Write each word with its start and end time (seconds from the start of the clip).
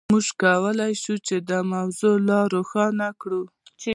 موږ 0.11 0.25
کولای 0.43 0.93
شو 1.03 1.13
دا 1.49 1.59
موضوع 1.73 2.15
لا 2.27 2.39
روښانه 2.53 3.07
کړو. 3.21 3.41